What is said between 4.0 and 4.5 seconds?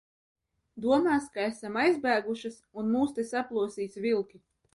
vilki.